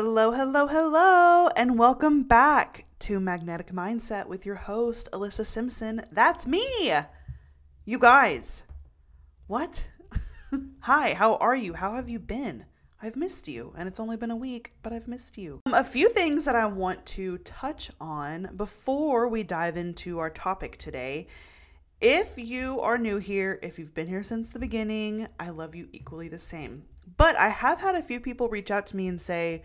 Hello, 0.00 0.30
hello, 0.30 0.68
hello, 0.68 1.48
and 1.56 1.76
welcome 1.76 2.22
back 2.22 2.84
to 3.00 3.18
Magnetic 3.18 3.72
Mindset 3.72 4.26
with 4.26 4.46
your 4.46 4.54
host, 4.54 5.08
Alyssa 5.12 5.44
Simpson. 5.44 6.02
That's 6.12 6.46
me! 6.46 6.92
You 7.84 7.98
guys, 7.98 8.62
what? 9.48 9.86
Hi, 10.82 11.14
how 11.14 11.34
are 11.38 11.56
you? 11.56 11.72
How 11.74 11.96
have 11.96 12.08
you 12.08 12.20
been? 12.20 12.66
I've 13.02 13.16
missed 13.16 13.48
you, 13.48 13.74
and 13.76 13.88
it's 13.88 13.98
only 13.98 14.16
been 14.16 14.30
a 14.30 14.36
week, 14.36 14.74
but 14.84 14.92
I've 14.92 15.08
missed 15.08 15.36
you. 15.36 15.62
Um, 15.66 15.74
a 15.74 15.82
few 15.82 16.08
things 16.08 16.44
that 16.44 16.54
I 16.54 16.66
want 16.66 17.04
to 17.06 17.38
touch 17.38 17.90
on 18.00 18.50
before 18.54 19.26
we 19.26 19.42
dive 19.42 19.76
into 19.76 20.20
our 20.20 20.30
topic 20.30 20.78
today. 20.78 21.26
If 22.00 22.38
you 22.38 22.80
are 22.80 22.98
new 22.98 23.16
here, 23.16 23.58
if 23.64 23.80
you've 23.80 23.94
been 23.94 24.06
here 24.06 24.22
since 24.22 24.50
the 24.50 24.60
beginning, 24.60 25.26
I 25.40 25.50
love 25.50 25.74
you 25.74 25.88
equally 25.90 26.28
the 26.28 26.38
same. 26.38 26.84
But 27.16 27.36
I 27.36 27.48
have 27.48 27.80
had 27.80 27.94
a 27.94 28.02
few 28.02 28.20
people 28.20 28.48
reach 28.48 28.70
out 28.70 28.86
to 28.86 28.96
me 28.96 29.08
and 29.08 29.20
say, 29.20 29.62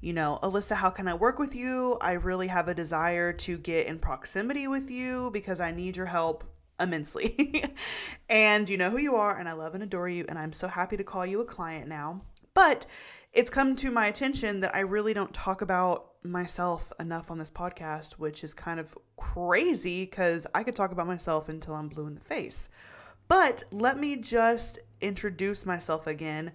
you 0.00 0.12
know, 0.12 0.38
Alyssa, 0.42 0.76
how 0.76 0.90
can 0.90 1.08
I 1.08 1.14
work 1.14 1.38
with 1.38 1.54
you? 1.54 1.98
I 2.00 2.12
really 2.12 2.48
have 2.48 2.68
a 2.68 2.74
desire 2.74 3.32
to 3.32 3.58
get 3.58 3.86
in 3.86 3.98
proximity 3.98 4.68
with 4.68 4.90
you 4.90 5.30
because 5.32 5.60
I 5.60 5.70
need 5.70 5.96
your 5.96 6.06
help 6.06 6.44
immensely. 6.78 7.64
and 8.28 8.68
you 8.68 8.76
know 8.76 8.90
who 8.90 8.98
you 8.98 9.16
are, 9.16 9.36
and 9.36 9.48
I 9.48 9.52
love 9.52 9.74
and 9.74 9.82
adore 9.82 10.08
you, 10.08 10.24
and 10.28 10.38
I'm 10.38 10.52
so 10.52 10.68
happy 10.68 10.96
to 10.96 11.04
call 11.04 11.26
you 11.26 11.40
a 11.40 11.44
client 11.44 11.88
now. 11.88 12.22
But 12.54 12.86
it's 13.32 13.50
come 13.50 13.76
to 13.76 13.90
my 13.90 14.06
attention 14.06 14.60
that 14.60 14.74
I 14.74 14.80
really 14.80 15.12
don't 15.12 15.34
talk 15.34 15.60
about 15.60 16.12
myself 16.22 16.92
enough 16.98 17.30
on 17.30 17.38
this 17.38 17.50
podcast, 17.50 18.14
which 18.14 18.42
is 18.42 18.54
kind 18.54 18.80
of 18.80 18.96
crazy 19.16 20.04
because 20.04 20.46
I 20.54 20.62
could 20.62 20.76
talk 20.76 20.92
about 20.92 21.06
myself 21.06 21.48
until 21.48 21.74
I'm 21.74 21.88
blue 21.88 22.06
in 22.06 22.14
the 22.14 22.20
face. 22.20 22.68
But 23.28 23.64
let 23.70 23.98
me 23.98 24.16
just 24.16 24.78
introduce 25.00 25.66
myself 25.66 26.06
again 26.06 26.52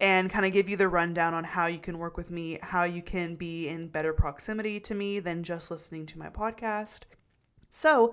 and 0.00 0.30
kind 0.30 0.46
of 0.46 0.52
give 0.52 0.68
you 0.68 0.76
the 0.76 0.88
rundown 0.88 1.34
on 1.34 1.44
how 1.44 1.66
you 1.66 1.78
can 1.78 1.98
work 1.98 2.16
with 2.16 2.30
me, 2.30 2.58
how 2.62 2.84
you 2.84 3.02
can 3.02 3.34
be 3.34 3.68
in 3.68 3.88
better 3.88 4.12
proximity 4.12 4.78
to 4.80 4.94
me 4.94 5.18
than 5.18 5.42
just 5.42 5.70
listening 5.70 6.06
to 6.06 6.18
my 6.18 6.28
podcast. 6.28 7.02
So, 7.70 8.12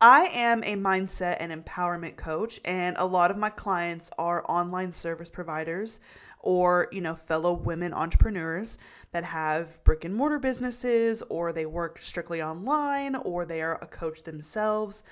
I 0.00 0.26
am 0.26 0.62
a 0.62 0.76
mindset 0.76 1.38
and 1.40 1.50
empowerment 1.50 2.16
coach, 2.16 2.60
and 2.66 2.96
a 2.98 3.06
lot 3.06 3.30
of 3.30 3.38
my 3.38 3.48
clients 3.48 4.10
are 4.18 4.44
online 4.46 4.92
service 4.92 5.30
providers 5.30 6.00
or, 6.40 6.88
you 6.92 7.00
know, 7.00 7.14
fellow 7.14 7.52
women 7.52 7.94
entrepreneurs 7.94 8.78
that 9.12 9.24
have 9.24 9.82
brick 9.84 10.04
and 10.04 10.14
mortar 10.14 10.38
businesses 10.38 11.22
or 11.30 11.50
they 11.52 11.64
work 11.64 11.98
strictly 11.98 12.42
online 12.42 13.16
or 13.16 13.46
they 13.46 13.62
are 13.62 13.82
a 13.82 13.86
coach 13.86 14.22
themselves. 14.22 15.02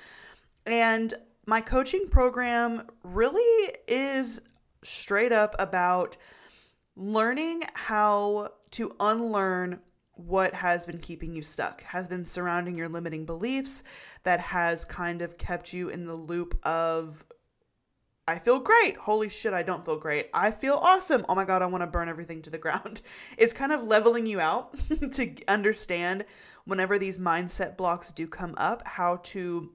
And 0.67 1.15
my 1.47 1.61
coaching 1.61 2.09
program 2.09 2.87
really 3.03 3.75
is 3.87 4.41
straight 4.83 5.33
up 5.33 5.55
about 5.59 6.17
learning 6.97 7.63
how 7.75 8.51
to 8.71 8.95
unlearn 9.01 9.81
what 10.17 10.55
has 10.55 10.87
been 10.87 10.99
keeping 10.99 11.35
you 11.35 11.43
stuck, 11.43 11.83
has 11.85 12.07
been 12.07 12.25
surrounding 12.25 12.77
your 12.77 12.89
limiting 12.89 13.25
beliefs, 13.25 13.83
that 14.23 14.41
has 14.41 14.85
kind 14.85 15.23
of 15.23 15.37
kept 15.39 15.73
you 15.73 15.89
in 15.89 16.07
the 16.07 16.15
loop 16.15 16.59
of, 16.65 17.25
I 18.29 18.39
feel 18.39 18.61
great. 18.61 18.97
Holy 18.97 19.29
shit, 19.29 19.53
I 19.53 19.65
don't 19.65 19.85
feel 19.85 19.99
great. 19.99 20.31
I 20.33 20.53
feel 20.53 20.77
awesome. 20.77 21.27
Oh 21.29 21.35
my 21.35 21.45
God, 21.45 21.63
I 21.63 21.67
want 21.67 21.83
to 21.83 21.89
burn 21.89 22.09
everything 22.09 22.43
to 22.43 22.51
the 22.51 22.59
ground. 22.59 23.01
It's 23.37 23.53
kind 23.53 23.73
of 23.73 23.83
leveling 23.83 24.27
you 24.27 24.41
out 24.41 24.77
to 25.13 25.35
understand 25.49 26.25
whenever 26.65 26.97
these 26.97 27.19
mindset 27.19 27.77
blocks 27.77 28.13
do 28.13 28.29
come 28.29 28.55
up, 28.57 28.87
how 28.87 29.17
to 29.25 29.73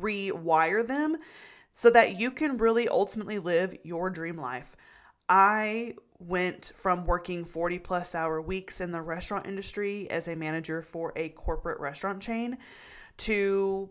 rewire 0.00 0.86
them 0.86 1.16
so 1.72 1.90
that 1.90 2.18
you 2.18 2.30
can 2.30 2.56
really 2.56 2.88
ultimately 2.88 3.38
live 3.38 3.76
your 3.82 4.10
dream 4.10 4.36
life. 4.36 4.76
I 5.28 5.94
went 6.18 6.72
from 6.74 7.06
working 7.06 7.44
40 7.44 7.78
plus 7.78 8.14
hour 8.14 8.40
weeks 8.40 8.80
in 8.80 8.90
the 8.90 9.02
restaurant 9.02 9.46
industry 9.46 10.10
as 10.10 10.26
a 10.26 10.34
manager 10.34 10.82
for 10.82 11.12
a 11.14 11.28
corporate 11.28 11.78
restaurant 11.78 12.20
chain 12.20 12.58
to 13.18 13.90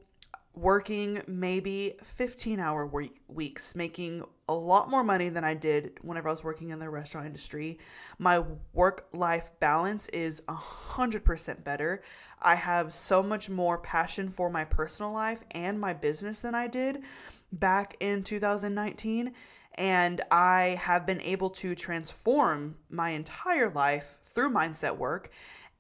working 0.58 1.22
maybe 1.28 1.96
15 2.04 2.60
hour 2.60 2.86
week, 2.86 3.20
weeks, 3.28 3.76
making 3.76 4.24
a 4.50 4.56
lot 4.56 4.90
more 4.90 5.04
money 5.04 5.30
than 5.30 5.44
I 5.44 5.54
did 5.54 6.00
whenever 6.02 6.30
I 6.30 6.32
was 6.32 6.44
working 6.44 6.72
in 6.72 6.80
the 6.80 6.90
restaurant 6.90 7.28
industry. 7.28 7.78
My 8.18 8.44
work 8.74 9.08
life 9.14 9.52
balance 9.60 10.10
is 10.10 10.42
100% 10.48 11.64
better. 11.64 12.02
I 12.42 12.56
have 12.56 12.92
so 12.94 13.22
much 13.22 13.50
more 13.50 13.78
passion 13.78 14.30
for 14.30 14.50
my 14.50 14.64
personal 14.64 15.12
life 15.12 15.44
and 15.52 15.80
my 15.80 15.94
business 15.94 16.40
than 16.40 16.56
I 16.56 16.68
did 16.68 17.04
back 17.52 17.96
in 18.00 18.24
2019 18.24 19.34
and 19.76 20.22
I 20.32 20.80
have 20.82 21.06
been 21.06 21.22
able 21.22 21.52
to 21.52 21.76
transform 21.76 22.78
my 22.90 23.12
entire 23.12 23.70
life 23.70 24.18
through 24.24 24.50
mindset 24.50 24.98
work. 24.98 25.30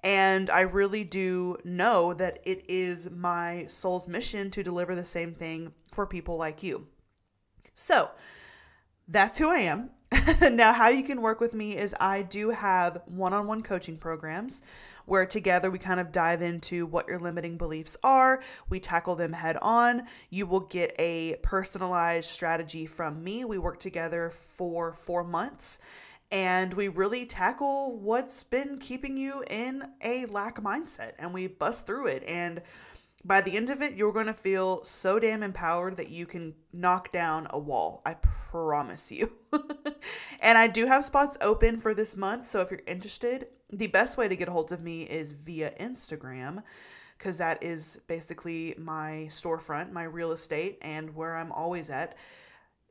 And 0.04 0.50
I 0.50 0.62
really 0.62 1.04
do 1.04 1.58
know 1.64 2.14
that 2.14 2.40
it 2.44 2.64
is 2.68 3.10
my 3.10 3.66
soul's 3.68 4.08
mission 4.08 4.52
to 4.52 4.64
deliver 4.64 4.96
the 4.96 5.04
same 5.04 5.34
thing 5.34 5.74
for 5.92 6.06
people 6.06 6.38
like 6.38 6.62
you. 6.62 6.88
So 7.74 8.12
that's 9.08 9.38
who 9.38 9.50
I 9.50 9.60
am. 9.60 9.92
now, 10.52 10.72
how 10.72 10.88
you 10.88 11.04
can 11.04 11.22
work 11.22 11.42
with 11.42 11.54
me 11.54 11.78
is 11.78 11.94
I 12.00 12.22
do 12.22 12.52
have 12.52 13.02
one 13.06 13.34
on 13.34 13.46
one 13.46 13.62
coaching 13.62 13.98
programs 13.98 14.62
where 15.06 15.26
together 15.26 15.70
we 15.70 15.80
kind 15.80 16.00
of 16.00 16.12
dive 16.12 16.42
into 16.42 16.86
what 16.86 17.08
your 17.08 17.20
limiting 17.20 17.58
beliefs 17.58 17.98
are. 18.04 18.42
We 18.70 18.80
tackle 18.80 19.16
them 19.16 19.34
head 19.34 19.58
on. 19.62 20.04
You 20.30 20.46
will 20.46 20.62
get 20.62 20.96
a 20.98 21.36
personalized 21.44 22.30
strategy 22.30 22.86
from 22.86 23.24
me. 23.24 23.44
We 23.44 23.58
work 23.58 23.80
together 23.80 24.30
for 24.30 24.94
four 24.94 25.24
months 25.26 25.80
and 26.32 26.74
we 26.74 26.88
really 26.88 27.26
tackle 27.26 27.98
what's 27.98 28.44
been 28.44 28.78
keeping 28.78 29.18
you 29.18 29.44
in 29.50 29.92
a 30.02 30.26
lack 30.26 30.62
mindset 30.62 31.14
and 31.18 31.34
we 31.34 31.48
bust 31.48 31.86
through 31.86 32.08
it. 32.08 32.24
And 32.28 32.62
by 33.24 33.42
the 33.42 33.58
end 33.58 33.70
of 33.70 33.82
it, 33.82 33.96
you're 33.96 34.14
going 34.14 34.28
to 34.28 34.34
feel 34.34 34.84
so 34.84 35.20
damn 35.20 35.44
empowered 35.44 35.98
that 35.98 36.10
you 36.10 36.26
can 36.26 36.56
knock 36.72 37.12
down 37.12 37.48
a 37.50 37.60
wall. 37.60 38.02
I 38.06 38.16
promise 38.16 39.12
you. 39.12 39.34
and 40.40 40.58
I 40.58 40.68
do 40.68 40.86
have 40.86 41.06
spots 41.06 41.38
open 41.42 41.80
for 41.80 41.94
this 41.94 42.16
month. 42.16 42.46
So 42.46 42.62
if 42.62 42.72
you're 42.72 42.82
interested, 42.86 43.48
the 43.72 43.88
best 43.88 44.18
way 44.18 44.28
to 44.28 44.36
get 44.36 44.48
a 44.48 44.52
hold 44.52 44.72
of 44.72 44.82
me 44.82 45.04
is 45.04 45.32
via 45.32 45.72
Instagram 45.80 46.64
because 47.18 47.38
that 47.38 47.64
is 47.64 48.00
basically 48.08 48.76
my 48.78 49.26
storefront, 49.30 49.92
my 49.92 50.04
real 50.04 50.32
estate, 50.32 50.78
and 50.82 51.16
where 51.16 51.36
I'm 51.36 51.52
always 51.52 51.90
at. 51.90 52.16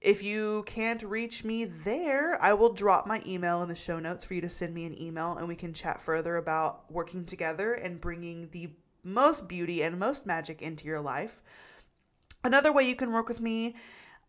If 0.07 0.23
you 0.23 0.63
can't 0.67 1.03
reach 1.03 1.43
me 1.43 1.65
there, 1.65 2.41
I 2.41 2.53
will 2.53 2.73
drop 2.73 3.09
my 3.09 3.21
email 3.27 3.61
in 3.65 3.69
the 3.69 3.75
show 3.75 3.99
notes 3.99 4.25
for 4.25 4.35
you 4.35 4.41
to 4.41 4.49
send 4.49 4.73
me 4.73 4.85
an 4.85 4.97
email 5.03 5.37
and 5.37 5.49
we 5.49 5.57
can 5.57 5.73
chat 5.73 6.01
further 6.01 6.37
about 6.37 6.89
working 6.89 7.25
together 7.25 7.75
and 7.75 8.01
bringing 8.01 8.51
the 8.53 8.71
most 9.03 9.49
beauty 9.49 9.83
and 9.83 9.99
most 9.99 10.25
magic 10.25 10.63
into 10.63 10.87
your 10.87 11.01
life. 11.01 11.43
Another 12.45 12.71
way 12.71 12.85
you 12.85 12.95
can 12.95 13.11
work 13.11 13.27
with 13.27 13.41
me 13.41 13.75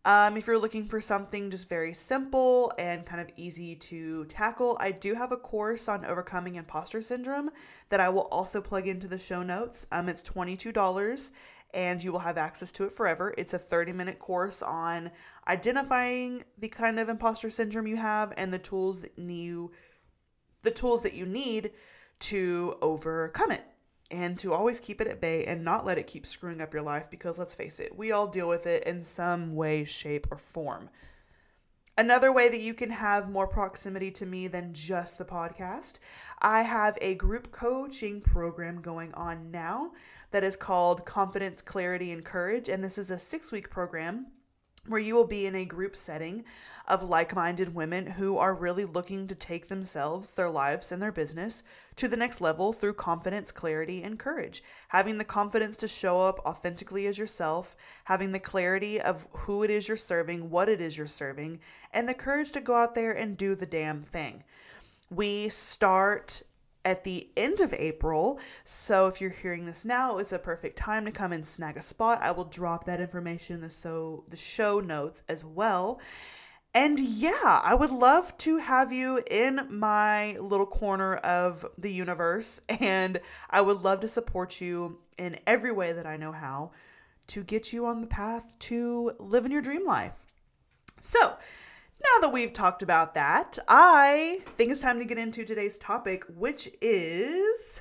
um, 0.08 0.38
if 0.38 0.46
you're 0.46 0.58
looking 0.58 0.86
for 0.86 1.02
something 1.02 1.50
just 1.50 1.68
very 1.68 1.92
simple 1.92 2.72
and 2.78 3.04
kind 3.04 3.20
of 3.20 3.28
easy 3.36 3.74
to 3.74 4.24
tackle, 4.24 4.78
I 4.80 4.90
do 4.90 5.12
have 5.12 5.32
a 5.32 5.36
course 5.36 5.86
on 5.86 6.06
overcoming 6.06 6.54
imposter 6.54 7.02
syndrome 7.02 7.50
that 7.90 8.00
I 8.00 8.08
will 8.08 8.26
also 8.30 8.62
plug 8.62 8.88
into 8.88 9.06
the 9.06 9.18
show 9.18 9.42
notes. 9.42 9.86
Um, 9.92 10.08
it's 10.08 10.22
$22 10.22 11.32
and 11.74 12.02
you 12.02 12.10
will 12.10 12.20
have 12.20 12.38
access 12.38 12.72
to 12.72 12.84
it 12.84 12.92
forever. 12.92 13.34
It's 13.36 13.52
a 13.52 13.58
30 13.58 13.92
minute 13.92 14.18
course 14.18 14.62
on 14.62 15.10
identifying 15.46 16.44
the 16.56 16.68
kind 16.68 16.98
of 16.98 17.10
imposter 17.10 17.50
syndrome 17.50 17.86
you 17.86 17.96
have 17.96 18.32
and 18.38 18.50
the 18.50 18.58
tools 18.58 19.02
that 19.02 19.18
you 19.18 19.72
the 20.62 20.70
tools 20.70 21.02
that 21.02 21.12
you 21.12 21.26
need 21.26 21.70
to 22.20 22.78
overcome 22.80 23.50
it 23.50 23.64
and 24.10 24.38
to 24.38 24.52
always 24.52 24.80
keep 24.80 25.00
it 25.00 25.08
at 25.08 25.20
bay 25.20 25.44
and 25.44 25.64
not 25.64 25.84
let 25.84 25.98
it 25.98 26.06
keep 26.06 26.26
screwing 26.26 26.60
up 26.60 26.72
your 26.72 26.82
life 26.82 27.10
because 27.10 27.38
let's 27.38 27.54
face 27.54 27.78
it, 27.78 27.96
we 27.96 28.10
all 28.10 28.26
deal 28.26 28.48
with 28.48 28.66
it 28.66 28.82
in 28.84 29.02
some 29.02 29.54
way, 29.54 29.84
shape, 29.84 30.26
or 30.30 30.36
form. 30.36 30.88
Another 31.96 32.32
way 32.32 32.48
that 32.48 32.60
you 32.60 32.74
can 32.74 32.90
have 32.90 33.28
more 33.28 33.48
proximity 33.48 34.12
to 34.12 34.24
me 34.24 34.46
than 34.46 34.72
just 34.72 35.18
the 35.18 35.24
podcast, 35.24 35.98
I 36.38 36.62
have 36.62 36.96
a 37.00 37.16
group 37.16 37.50
coaching 37.50 38.20
program 38.20 38.80
going 38.80 39.12
on 39.14 39.50
now 39.50 39.90
that 40.30 40.44
is 40.44 40.54
called 40.54 41.04
Confidence, 41.04 41.60
Clarity, 41.60 42.12
and 42.12 42.24
Courage. 42.24 42.68
And 42.68 42.84
this 42.84 42.98
is 42.98 43.10
a 43.10 43.18
six 43.18 43.50
week 43.50 43.68
program 43.68 44.28
where 44.88 45.00
you 45.00 45.14
will 45.14 45.26
be 45.26 45.46
in 45.46 45.54
a 45.54 45.64
group 45.64 45.96
setting 45.96 46.44
of 46.86 47.02
like 47.02 47.34
minded 47.34 47.74
women 47.74 48.12
who 48.12 48.38
are 48.38 48.54
really 48.54 48.84
looking 48.84 49.26
to 49.26 49.34
take 49.34 49.68
themselves, 49.68 50.34
their 50.34 50.48
lives, 50.48 50.90
and 50.90 51.02
their 51.02 51.12
business 51.12 51.62
to 51.96 52.08
the 52.08 52.16
next 52.16 52.40
level 52.40 52.72
through 52.72 52.94
confidence, 52.94 53.52
clarity, 53.52 54.02
and 54.02 54.18
courage. 54.18 54.62
Having 54.88 55.18
the 55.18 55.24
confidence 55.24 55.76
to 55.76 55.88
show 55.88 56.22
up 56.22 56.38
authentically 56.46 57.06
as 57.06 57.18
yourself, 57.18 57.76
having 58.04 58.32
the 58.32 58.38
clarity 58.38 59.00
of 59.00 59.28
who 59.32 59.62
it 59.62 59.70
is 59.70 59.88
you're 59.88 59.96
serving, 59.96 60.50
what 60.50 60.68
it 60.68 60.80
is 60.80 60.96
you're 60.96 61.06
serving, 61.06 61.60
and 61.92 62.08
the 62.08 62.14
courage 62.14 62.52
to 62.52 62.60
go 62.60 62.76
out 62.76 62.94
there 62.94 63.12
and 63.12 63.36
do 63.36 63.54
the 63.54 63.66
damn 63.66 64.02
thing. 64.02 64.44
We 65.10 65.48
start 65.48 66.42
at 66.84 67.04
the 67.04 67.28
end 67.36 67.60
of 67.60 67.74
April. 67.74 68.38
So 68.64 69.06
if 69.06 69.20
you're 69.20 69.30
hearing 69.30 69.66
this 69.66 69.84
now, 69.84 70.18
it's 70.18 70.32
a 70.32 70.38
perfect 70.38 70.76
time 70.76 71.04
to 71.04 71.10
come 71.10 71.32
and 71.32 71.46
snag 71.46 71.76
a 71.76 71.82
spot. 71.82 72.20
I 72.22 72.32
will 72.32 72.44
drop 72.44 72.84
that 72.84 73.00
information 73.00 73.56
in 73.56 73.60
the 73.62 73.70
so 73.70 74.24
the 74.28 74.36
show 74.36 74.80
notes 74.80 75.22
as 75.28 75.44
well. 75.44 76.00
And 76.74 77.00
yeah, 77.00 77.60
I 77.64 77.74
would 77.74 77.90
love 77.90 78.36
to 78.38 78.58
have 78.58 78.92
you 78.92 79.22
in 79.30 79.66
my 79.70 80.36
little 80.38 80.66
corner 80.66 81.16
of 81.16 81.66
the 81.76 81.92
universe. 81.92 82.60
And 82.80 83.20
I 83.50 83.60
would 83.60 83.80
love 83.80 84.00
to 84.00 84.08
support 84.08 84.60
you 84.60 85.00
in 85.18 85.38
every 85.46 85.72
way 85.72 85.92
that 85.92 86.06
I 86.06 86.16
know 86.16 86.32
how 86.32 86.70
to 87.28 87.42
get 87.42 87.72
you 87.72 87.86
on 87.86 88.00
the 88.00 88.06
path 88.06 88.58
to 88.60 89.12
living 89.18 89.52
your 89.52 89.60
dream 89.60 89.84
life. 89.84 90.26
So, 91.00 91.36
now 92.00 92.20
that 92.20 92.32
we've 92.32 92.52
talked 92.52 92.82
about 92.82 93.14
that, 93.14 93.58
I 93.66 94.40
think 94.56 94.70
it's 94.70 94.82
time 94.82 94.98
to 94.98 95.04
get 95.04 95.18
into 95.18 95.44
today's 95.44 95.78
topic, 95.78 96.24
which 96.28 96.68
is. 96.80 97.80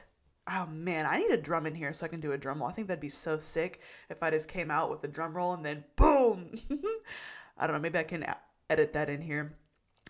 Oh 0.50 0.66
man, 0.66 1.06
I 1.06 1.20
need 1.20 1.32
a 1.32 1.38
drum 1.38 1.66
in 1.66 1.76
here 1.76 1.92
so 1.92 2.06
I 2.06 2.10
can 2.10 2.22
do 2.22 2.32
a 2.32 2.38
drum 2.38 2.60
roll. 2.60 2.70
I 2.70 2.72
think 2.72 2.88
that'd 2.88 3.02
be 3.02 3.10
so 3.10 3.38
sick 3.38 3.82
if 4.10 4.24
I 4.24 4.30
just 4.30 4.48
came 4.48 4.72
out 4.72 4.90
with 4.90 5.04
a 5.04 5.08
drum 5.08 5.36
roll 5.36 5.54
and 5.54 5.66
then 5.66 5.84
boom. 5.96 6.52
I 7.58 7.68
don't 7.68 7.76
know, 7.76 7.82
maybe 7.82 8.00
I 8.00 8.04
can 8.04 8.26
edit 8.70 8.94
that 8.94 9.10
in 9.10 9.22
here. 9.22 9.58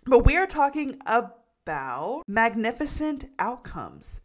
But 0.05 0.25
we 0.25 0.37
are 0.37 0.47
talking 0.47 0.95
about 1.05 2.23
magnificent 2.27 3.25
outcomes. 3.39 4.21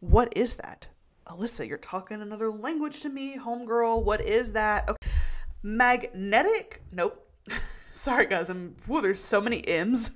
What 0.00 0.36
is 0.36 0.56
that? 0.56 0.88
Alyssa, 1.26 1.66
you're 1.66 1.78
talking 1.78 2.20
another 2.20 2.50
language 2.50 3.00
to 3.00 3.08
me, 3.08 3.38
homegirl. 3.38 4.02
What 4.02 4.20
is 4.20 4.52
that? 4.52 4.88
Okay. 4.88 5.10
Magnetic? 5.62 6.82
Nope. 6.92 7.26
Sorry, 7.94 8.26
guys. 8.26 8.50
I'm. 8.50 8.74
Whoa, 8.88 9.00
there's 9.00 9.22
so 9.22 9.40
many 9.40 9.66
M's. 9.68 10.10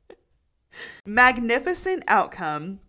Magnificent 1.06 2.02
outcome 2.08 2.80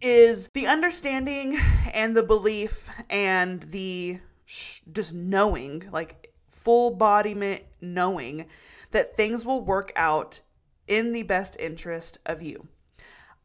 is 0.00 0.48
the 0.54 0.68
understanding 0.68 1.58
and 1.92 2.16
the 2.16 2.22
belief 2.22 2.88
and 3.10 3.62
the 3.64 4.20
sh- 4.44 4.82
just 4.90 5.14
knowing, 5.14 5.82
like 5.90 6.32
full 6.46 6.94
bodiment 6.94 7.62
knowing 7.80 8.46
that 8.92 9.16
things 9.16 9.44
will 9.44 9.64
work 9.64 9.90
out 9.96 10.40
in 10.86 11.10
the 11.10 11.24
best 11.24 11.56
interest 11.58 12.18
of 12.24 12.40
you. 12.40 12.68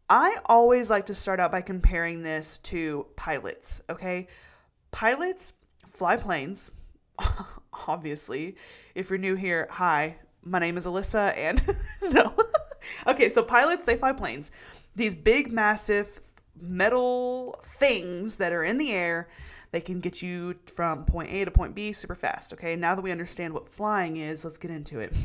I 0.07 0.37
always 0.45 0.91
like 0.91 1.07
to 1.07 1.15
start 1.15 1.39
out 1.39 1.51
by 1.51 1.61
comparing 1.61 2.21
this 2.21 2.59
to 2.59 3.07
pilots, 3.15 3.81
okay? 3.89 4.27
Pilots 4.91 5.53
fly 5.87 6.15
planes, 6.15 6.69
obviously. 7.87 8.55
If 8.95 9.09
you're 9.09 9.19
new 9.19 9.35
here, 9.35 9.67
hi, 9.71 10.17
my 10.43 10.59
name 10.59 10.77
is 10.77 10.85
Alyssa, 10.85 11.35
and 11.37 11.61
no. 12.13 12.33
okay, 13.07 13.29
so 13.29 13.43
pilots, 13.43 13.85
they 13.85 13.97
fly 13.97 14.13
planes. 14.13 14.51
These 14.95 15.15
big, 15.15 15.51
massive 15.51 16.19
metal 16.59 17.59
things 17.63 18.37
that 18.37 18.51
are 18.51 18.63
in 18.63 18.77
the 18.77 18.91
air, 18.91 19.29
they 19.71 19.81
can 19.81 19.99
get 19.99 20.21
you 20.21 20.55
from 20.65 21.05
point 21.05 21.31
A 21.31 21.45
to 21.45 21.51
point 21.51 21.75
B 21.75 21.93
super 21.93 22.15
fast, 22.15 22.51
okay? 22.53 22.75
Now 22.75 22.95
that 22.95 23.01
we 23.01 23.11
understand 23.11 23.53
what 23.53 23.69
flying 23.69 24.17
is, 24.17 24.43
let's 24.43 24.57
get 24.57 24.71
into 24.71 24.99
it. 24.99 25.15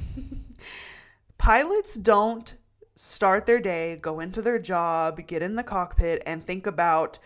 Pilots 1.39 1.97
don't 1.97 2.55
start 2.95 3.47
their 3.47 3.61
day, 3.61 3.97
go 4.01 4.21
into 4.21 4.41
their 4.41 4.59
job, 4.59 5.27
get 5.27 5.43
in 5.43 5.57
the 5.57 5.63
cockpit, 5.63 6.23
and 6.25 6.45
think 6.45 6.67
about, 6.67 7.19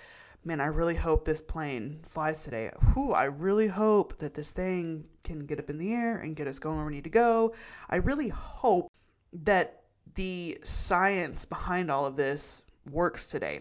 man, 0.49 0.63
I 0.63 0.67
really 0.67 0.95
hope 0.95 1.27
this 1.27 1.43
plane 1.43 2.01
flies 2.05 2.43
today. 2.43 2.71
Whew, 2.95 3.13
I 3.13 3.25
really 3.25 3.67
hope 3.67 4.17
that 4.19 4.33
this 4.33 4.51
thing 4.51 5.05
can 5.23 5.45
get 5.45 5.59
up 5.59 5.69
in 5.69 5.77
the 5.77 5.93
air 5.93 6.17
and 6.17 6.35
get 6.35 6.47
us 6.47 6.59
going 6.59 6.77
where 6.79 6.87
we 6.87 6.95
need 6.95 7.05
to 7.05 7.11
go. 7.11 7.55
I 7.91 7.97
really 7.97 8.31
hope 8.31 8.91
that 9.31 9.83
the 10.15 10.59
science 10.63 11.45
behind 11.45 11.91
all 11.91 12.07
of 12.07 12.17
this 12.17 12.63
works 12.91 13.27
today. 13.27 13.61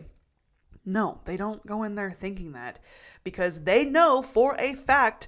No, 0.86 1.20
they 1.26 1.36
don't 1.36 1.66
go 1.66 1.84
in 1.84 1.96
there 1.96 2.10
thinking 2.10 2.54
that 2.54 2.80
because 3.26 3.66
they 3.66 3.84
know 3.84 4.22
for 4.22 4.56
a 4.58 4.74
fact 4.74 5.28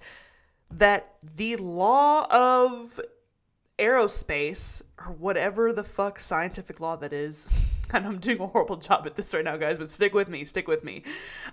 that 0.71 1.17
the 1.21 1.57
law 1.57 2.25
of 2.31 3.01
aerospace 3.77 4.81
or 4.97 5.11
whatever 5.11 5.73
the 5.73 5.83
fuck 5.83 6.21
scientific 6.21 6.79
law 6.79 6.95
that 6.95 7.11
is. 7.11 7.68
And 7.93 8.05
I'm 8.05 8.19
doing 8.19 8.39
a 8.39 8.47
horrible 8.47 8.77
job 8.77 9.05
at 9.05 9.15
this 9.15 9.33
right 9.33 9.43
now, 9.43 9.57
guys, 9.57 9.77
but 9.77 9.89
stick 9.89 10.13
with 10.13 10.29
me, 10.29 10.45
stick 10.45 10.67
with 10.67 10.83
me. 10.83 11.03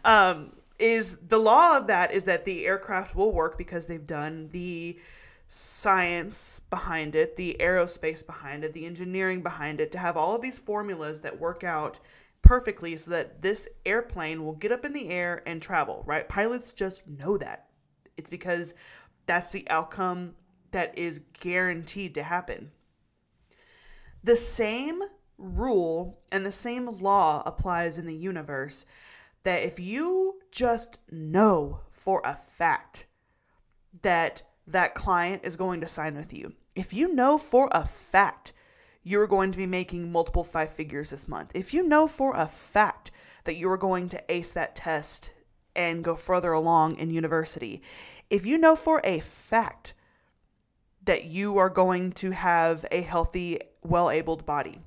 Um, 0.04 0.52
is 0.78 1.16
the 1.16 1.38
law 1.38 1.76
of 1.76 1.86
that 1.86 2.12
is 2.12 2.24
that 2.24 2.44
the 2.44 2.66
aircraft 2.66 3.14
will 3.14 3.32
work 3.32 3.56
because 3.56 3.86
they've 3.86 4.06
done 4.06 4.50
the 4.52 4.98
science 5.48 6.60
behind 6.60 7.14
it, 7.16 7.36
the 7.36 7.56
aerospace 7.60 8.26
behind 8.26 8.64
it, 8.64 8.72
the 8.72 8.84
engineering 8.84 9.42
behind 9.42 9.80
it, 9.80 9.90
to 9.92 9.98
have 9.98 10.16
all 10.16 10.34
of 10.34 10.42
these 10.42 10.58
formulas 10.58 11.20
that 11.22 11.40
work 11.40 11.64
out 11.64 11.98
perfectly 12.42 12.96
so 12.96 13.10
that 13.10 13.42
this 13.42 13.68
airplane 13.84 14.44
will 14.44 14.54
get 14.54 14.72
up 14.72 14.84
in 14.84 14.92
the 14.92 15.08
air 15.08 15.42
and 15.46 15.62
travel, 15.62 16.02
right? 16.06 16.28
Pilots 16.28 16.72
just 16.72 17.08
know 17.08 17.38
that. 17.38 17.68
It's 18.16 18.30
because 18.30 18.74
that's 19.26 19.52
the 19.52 19.68
outcome 19.70 20.34
that 20.72 20.96
is 20.98 21.20
guaranteed 21.40 22.14
to 22.14 22.22
happen. 22.22 22.72
The 24.22 24.36
same 24.36 25.02
rule 25.38 26.20
and 26.30 26.44
the 26.44 26.52
same 26.52 26.86
law 26.86 27.42
applies 27.46 27.98
in 27.98 28.06
the 28.06 28.14
universe 28.14 28.86
that 29.44 29.62
if 29.62 29.78
you 29.78 30.40
just 30.50 30.98
know 31.10 31.80
for 31.90 32.20
a 32.24 32.34
fact 32.34 33.06
that 34.02 34.42
that 34.66 34.94
client 34.94 35.42
is 35.44 35.56
going 35.56 35.80
to 35.80 35.86
sign 35.86 36.16
with 36.16 36.32
you, 36.32 36.54
if 36.74 36.92
you 36.92 37.14
know 37.14 37.38
for 37.38 37.68
a 37.72 37.84
fact 37.84 38.52
you're 39.02 39.26
going 39.26 39.52
to 39.52 39.58
be 39.58 39.66
making 39.66 40.10
multiple 40.10 40.42
five 40.42 40.70
figures 40.70 41.10
this 41.10 41.28
month, 41.28 41.52
if 41.54 41.72
you 41.72 41.86
know 41.86 42.06
for 42.06 42.34
a 42.34 42.46
fact 42.46 43.10
that 43.44 43.56
you 43.56 43.70
are 43.70 43.76
going 43.76 44.08
to 44.08 44.22
ace 44.28 44.52
that 44.52 44.74
test 44.74 45.30
and 45.76 46.02
go 46.02 46.16
further 46.16 46.52
along 46.52 46.96
in 46.96 47.10
university, 47.10 47.80
if 48.28 48.44
you 48.44 48.58
know 48.58 48.74
for 48.74 49.00
a 49.04 49.20
fact 49.20 49.94
that 51.04 51.24
you 51.24 51.56
are 51.56 51.70
going 51.70 52.10
to 52.10 52.32
have 52.32 52.84
a 52.90 53.02
healthy, 53.02 53.60
well 53.82 54.10
abled 54.10 54.44
body. 54.44 54.80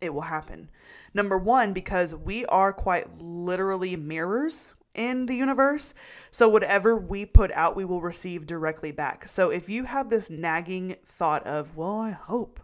It 0.00 0.14
will 0.14 0.22
happen. 0.22 0.70
Number 1.12 1.36
one, 1.36 1.72
because 1.72 2.14
we 2.14 2.46
are 2.46 2.72
quite 2.72 3.20
literally 3.20 3.96
mirrors 3.96 4.72
in 4.94 5.26
the 5.26 5.34
universe. 5.34 5.94
So, 6.30 6.48
whatever 6.48 6.96
we 6.96 7.26
put 7.26 7.52
out, 7.52 7.76
we 7.76 7.84
will 7.84 8.00
receive 8.00 8.46
directly 8.46 8.92
back. 8.92 9.28
So, 9.28 9.50
if 9.50 9.68
you 9.68 9.84
have 9.84 10.08
this 10.08 10.30
nagging 10.30 10.96
thought 11.04 11.46
of, 11.46 11.76
well, 11.76 12.00
I 12.00 12.10
hope 12.10 12.60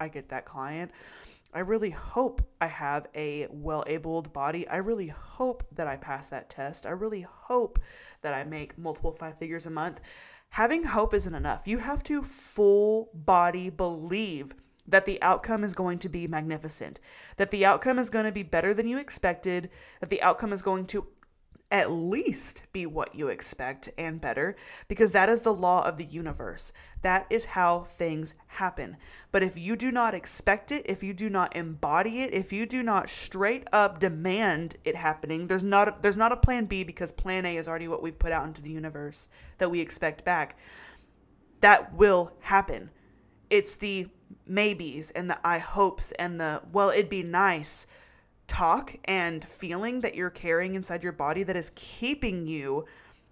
I 0.00 0.08
get 0.08 0.28
that 0.30 0.44
client, 0.44 0.90
I 1.52 1.60
really 1.60 1.90
hope 1.90 2.42
I 2.60 2.66
have 2.66 3.06
a 3.14 3.46
well 3.50 3.84
abled 3.86 4.32
body. 4.32 4.68
I 4.68 4.76
really 4.76 5.08
hope 5.08 5.64
that 5.72 5.86
I 5.86 5.96
pass 5.96 6.28
that 6.28 6.50
test. 6.50 6.86
I 6.86 6.90
really 6.90 7.22
hope 7.22 7.78
that 8.22 8.34
I 8.34 8.44
make 8.44 8.76
multiple 8.76 9.12
five 9.12 9.38
figures 9.38 9.66
a 9.66 9.70
month 9.70 10.00
having 10.50 10.84
hope 10.84 11.14
isn't 11.14 11.34
enough. 11.34 11.66
You 11.66 11.78
have 11.78 12.02
to 12.04 12.22
full 12.22 13.10
body 13.12 13.70
believe 13.70 14.54
that 14.88 15.04
the 15.04 15.20
outcome 15.22 15.62
is 15.62 15.74
going 15.74 15.98
to 15.98 16.08
be 16.08 16.26
magnificent, 16.26 16.98
that 17.36 17.50
the 17.50 17.64
outcome 17.64 17.98
is 17.98 18.10
going 18.10 18.24
to 18.24 18.32
be 18.32 18.42
better 18.42 18.72
than 18.72 18.88
you 18.88 18.98
expected, 18.98 19.70
that 20.00 20.08
the 20.08 20.22
outcome 20.22 20.52
is 20.52 20.62
going 20.62 20.86
to 20.86 21.06
at 21.70 21.90
least 21.90 22.62
be 22.72 22.86
what 22.86 23.14
you 23.14 23.28
expect 23.28 23.90
and 23.98 24.20
better 24.20 24.56
because 24.88 25.12
that 25.12 25.28
is 25.28 25.42
the 25.42 25.52
law 25.52 25.86
of 25.86 25.98
the 25.98 26.04
universe. 26.04 26.72
That 27.02 27.26
is 27.28 27.46
how 27.46 27.80
things 27.80 28.34
happen. 28.46 28.96
But 29.30 29.42
if 29.42 29.58
you 29.58 29.76
do 29.76 29.92
not 29.92 30.14
expect 30.14 30.72
it, 30.72 30.82
if 30.86 31.02
you 31.02 31.12
do 31.12 31.28
not 31.28 31.54
embody 31.54 32.22
it, 32.22 32.32
if 32.32 32.52
you 32.52 32.64
do 32.64 32.82
not 32.82 33.10
straight 33.10 33.68
up 33.70 34.00
demand 34.00 34.76
it 34.84 34.96
happening, 34.96 35.48
there's 35.48 35.64
not 35.64 36.02
there's 36.02 36.16
not 36.16 36.32
a 36.32 36.36
plan 36.36 36.64
B 36.64 36.84
because 36.84 37.12
plan 37.12 37.44
A 37.44 37.56
is 37.56 37.68
already 37.68 37.88
what 37.88 38.02
we've 38.02 38.18
put 38.18 38.32
out 38.32 38.46
into 38.46 38.62
the 38.62 38.70
universe 38.70 39.28
that 39.58 39.70
we 39.70 39.80
expect 39.80 40.24
back. 40.24 40.56
That 41.60 41.92
will 41.92 42.32
happen. 42.40 42.90
It's 43.50 43.76
the 43.76 44.08
maybes 44.48 45.10
and 45.10 45.30
the 45.30 45.38
I 45.46 45.58
hopes 45.58 46.12
and 46.12 46.40
the 46.40 46.62
well 46.72 46.90
it'd 46.90 47.08
be 47.08 47.22
nice 47.22 47.86
talk 48.46 48.96
and 49.04 49.44
feeling 49.44 50.00
that 50.00 50.14
you're 50.14 50.30
carrying 50.30 50.74
inside 50.74 51.02
your 51.02 51.12
body 51.12 51.42
that 51.42 51.56
is 51.56 51.70
keeping 51.74 52.46
you 52.46 52.86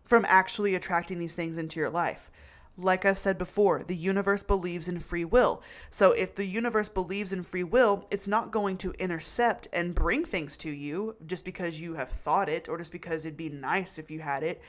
from 0.04 0.25
actually 0.28 0.75
attracting 0.75 1.18
these 1.18 1.35
things 1.35 1.58
into 1.58 1.80
your 1.80 1.90
life. 1.90 2.30
Like 2.78 3.06
I've 3.06 3.16
said 3.16 3.38
before, 3.38 3.82
the 3.82 3.96
universe 3.96 4.42
believes 4.42 4.87
in 4.87 5.00
free 5.00 5.25
will. 5.25 5.62
So 5.88 6.12
if 6.12 6.35
the 6.35 6.44
universe 6.44 6.90
believes 6.90 7.32
in 7.32 7.42
free 7.42 7.64
will, 7.64 8.06
it's 8.11 8.28
not 8.28 8.50
going 8.50 8.76
to 8.78 8.92
intercept 8.99 9.66
and 9.73 9.94
bring 9.94 10.25
things 10.25 10.58
to 10.58 10.70
you 10.70 11.16
just 11.26 11.44
because 11.44 11.80
you 11.80 11.94
have 11.94 12.11
thought 12.11 12.50
it 12.50 12.68
or 12.68 12.76
just 12.76 12.92
because 12.92 13.25
it'd 13.25 13.37
be 13.37 13.49
nice 13.49 13.99
if 13.99 14.11
you 14.11 14.20
had 14.20 14.42
it. 14.42 14.61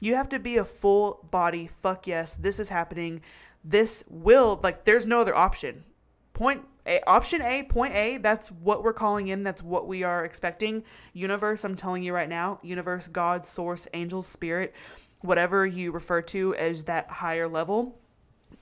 You 0.00 0.14
have 0.14 0.30
to 0.30 0.38
be 0.38 0.56
a 0.56 0.64
full 0.64 1.28
body, 1.30 1.66
fuck 1.66 2.06
yes, 2.06 2.34
this 2.34 2.58
is 2.58 2.70
happening. 2.70 3.20
This 3.62 4.04
will, 4.08 4.58
like, 4.62 4.84
there's 4.84 5.06
no 5.06 5.20
other 5.20 5.36
option. 5.36 5.84
Point 6.40 6.64
a, 6.86 7.02
option 7.06 7.42
A, 7.42 7.64
point 7.64 7.92
A, 7.94 8.16
that's 8.16 8.50
what 8.50 8.82
we're 8.82 8.94
calling 8.94 9.28
in. 9.28 9.42
That's 9.42 9.62
what 9.62 9.86
we 9.86 10.04
are 10.04 10.24
expecting. 10.24 10.84
Universe, 11.12 11.64
I'm 11.64 11.76
telling 11.76 12.02
you 12.02 12.14
right 12.14 12.30
now, 12.30 12.60
universe, 12.62 13.08
God, 13.08 13.44
source, 13.44 13.86
angels, 13.92 14.26
spirit, 14.26 14.74
whatever 15.20 15.66
you 15.66 15.92
refer 15.92 16.22
to 16.22 16.54
as 16.54 16.84
that 16.84 17.10
higher 17.10 17.46
level, 17.46 17.98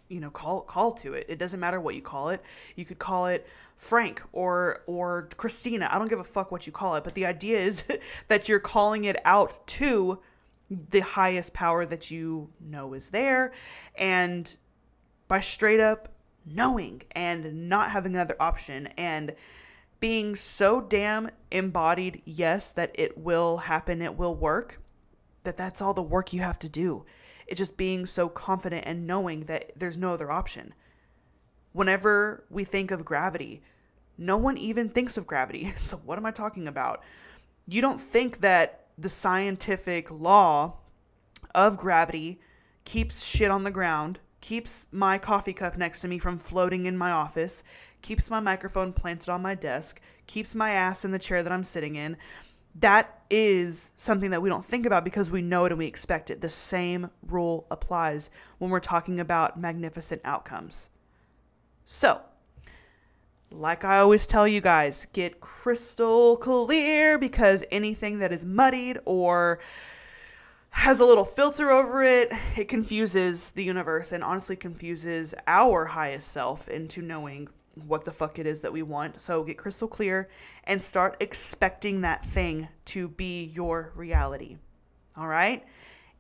you 0.09 0.19
know, 0.19 0.29
call 0.29 0.63
call 0.63 0.91
to 0.91 1.15
it. 1.15 1.27
It 1.29 1.39
doesn't 1.39 1.61
matter 1.61 1.81
what 1.81 1.95
you 1.95 2.03
call 2.03 2.31
it. 2.31 2.43
You 2.75 2.85
could 2.85 2.99
call 2.99 3.29
it 3.29 3.47
Frank 3.77 4.25
or 4.33 4.83
or 4.89 5.29
Christina. 5.37 5.89
I 5.93 6.01
don't 6.01 6.09
give 6.09 6.19
a 6.19 6.25
fuck 6.25 6.51
what 6.51 6.67
you 6.67 6.73
call 6.73 6.97
it, 6.97 7.05
but 7.05 7.15
the 7.15 7.27
idea 7.27 7.61
is 7.61 7.85
that 8.27 8.49
you're 8.49 8.59
calling 8.59 9.05
it 9.05 9.19
out 9.25 9.65
to 9.69 10.19
the 10.69 10.99
highest 10.99 11.55
power 11.55 11.87
that 11.87 12.11
you 12.11 12.51
know 12.61 12.93
is 12.93 13.11
there 13.11 13.53
and 13.95 14.57
by 15.29 15.39
straight 15.39 15.79
up 15.79 16.09
knowing 16.51 17.03
and 17.13 17.69
not 17.69 17.91
having 17.91 18.15
another 18.15 18.37
option 18.41 18.89
and 18.97 19.35
being 20.01 20.35
so 20.35 20.81
damn 20.81 21.31
embodied, 21.51 22.23
yes, 22.25 22.71
that 22.71 22.93
it 22.95 23.19
will 23.19 23.59
happen, 23.59 24.01
it 24.01 24.17
will 24.17 24.35
work, 24.35 24.81
that 25.45 25.57
that's 25.57 25.83
all 25.83 25.95
the 25.95 26.03
work 26.03 26.33
you 26.33 26.41
have 26.41 26.59
to 26.61 26.69
do. 26.69 27.05
It's 27.47 27.59
just 27.59 27.77
being 27.77 28.07
so 28.07 28.29
confident 28.29 28.85
and 28.87 29.07
knowing 29.07 29.43
that 29.45 29.73
there's 29.75 29.97
no 29.97 30.13
other 30.13 30.31
option. 30.31 30.75
Whenever 31.73 32.45
we 32.51 32.65
think 32.65 32.91
of 32.91 33.05
gravity, 33.05 33.63
no 34.17 34.37
one 34.37 34.59
even 34.59 34.89
thinks 34.89 35.17
of 35.17 35.27
gravity. 35.27 35.73
So, 35.77 35.97
what 35.97 36.19
am 36.19 36.27
I 36.27 36.31
talking 36.31 36.69
about? 36.69 37.03
You 37.67 37.81
don't 37.81 38.01
think 38.01 38.39
that 38.41 38.87
the 38.99 39.09
scientific 39.09 40.11
law 40.11 40.75
of 41.55 41.77
gravity 41.77 42.41
keeps 42.85 43.25
shit 43.25 43.51
on 43.51 43.65
the 43.65 43.71
ground, 43.71 44.19
keeps 44.41 44.87
my 44.93 45.19
coffee 45.19 45.53
cup 45.53 45.77
next 45.77 46.01
to 46.01 46.09
me 46.09 46.19
from 46.19 46.39
floating 46.39 46.87
in 46.87 46.97
my 46.97 47.11
office, 47.11 47.65
keeps 48.03 48.31
my 48.31 48.41
microphone 48.41 48.93
planted 48.93 49.31
on 49.31 49.43
my 49.43 49.55
desk, 49.55 50.01
keeps 50.27 50.55
my 50.55 50.71
ass 50.71 51.05
in 51.05 51.11
the 51.11 51.19
chair 51.19 51.43
that 51.43 51.53
I'm 51.53 51.65
sitting 51.65 51.97
in. 51.97 52.17
That 52.75 53.23
is 53.29 53.91
something 53.97 54.31
that 54.31 54.43
we 54.43 54.49
don't 54.49 54.65
think 54.65 54.87
about 54.87 55.05
because 55.05 55.31
we 55.31 55.43
know 55.43 55.65
it 55.65 55.73
and 55.73 55.79
we 55.79 55.87
expect 55.87 56.31
it. 56.31 56.41
The 56.41 56.49
same 56.49 57.11
rule 57.27 57.67
applies 57.71 58.31
when 58.59 58.71
we're 58.71 58.81
talking 58.81 59.19
about 59.19 59.59
magnificent 59.59 60.21
outcomes. 60.25 60.91
So, 61.85 62.21
like 63.51 63.85
I 63.85 63.99
always 63.99 64.27
tell 64.27 64.47
you 64.47 64.61
guys, 64.61 65.07
get 65.13 65.41
crystal 65.41 66.37
clear 66.37 67.19
because 67.19 67.65
anything 67.71 68.19
that 68.21 68.33
is 68.33 68.45
muddied 68.45 68.99
or 69.05 69.59
has 70.79 71.01
a 71.01 71.05
little 71.05 71.25
filter 71.25 71.73
over 71.73 72.05
it, 72.05 72.33
it 72.57 72.69
confuses 72.69 73.51
the 73.51 73.65
universe 73.65 74.13
and 74.13 74.23
honestly 74.23 74.55
confuses 74.55 75.35
our 75.49 75.87
highest 75.87 76.31
self 76.31 76.69
into 76.69 77.03
knowing 77.03 77.49
what 77.75 78.05
the 78.05 78.13
fuck 78.13 78.39
it 78.39 78.47
is 78.47 78.61
that 78.61 78.73
we 78.73 78.81
want. 78.81 79.21
So 79.21 79.43
get 79.43 79.59
crystal 79.59 79.89
clear 79.89 80.29
and 80.63 80.81
start 80.81 81.17
expecting 81.19 82.03
that 82.03 82.25
thing 82.25 82.69
to 82.87 83.09
be 83.09 83.43
your 83.43 83.93
reality. 83.97 84.59
All 85.17 85.27
right? 85.27 85.65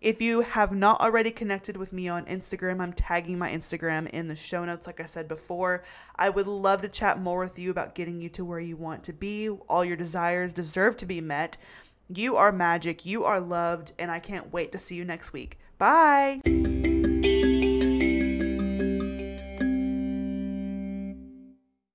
If 0.01 0.21
you 0.21 0.41
have 0.41 0.73
not 0.73 1.01
already 1.01 1.31
connected 1.31 1.77
with 1.77 1.93
me 1.93 2.09
on 2.09 2.25
Instagram, 2.27 2.81
I'm 2.81 2.93
tagging 2.93 3.39
my 3.39 3.51
Instagram 3.51 4.11
in 4.11 4.27
the 4.27 4.37
show 4.37 4.65
notes, 4.65 4.89
like 4.89 5.01
I 5.01 5.05
said 5.05 5.29
before. 5.29 5.85
I 6.17 6.31
would 6.31 6.49
love 6.49 6.83
to 6.83 6.89
chat 6.89 7.21
more 7.21 7.41
with 7.41 7.61
you 7.61 7.71
about 7.71 7.95
getting 7.95 8.21
you 8.21 8.29
to 8.31 8.45
where 8.45 8.61
you 8.61 8.77
want 8.77 9.05
to 9.05 9.13
be. 9.13 9.49
All 9.49 9.85
your 9.85 9.97
desires 9.97 10.53
deserve 10.53 10.97
to 10.97 11.07
be 11.07 11.21
met. 11.21 11.57
You 12.11 12.37
are 12.37 12.53
magic, 12.53 13.05
you 13.05 13.25
are 13.25 13.41
loved, 13.41 13.93
and 13.99 14.11
I 14.11 14.19
can't 14.19 14.51
wait 14.51 14.73
to 14.73 14.79
see 14.79 14.95
you 14.95 15.05
next 15.05 15.35
week. 15.35 15.59
Bye. 15.77 16.41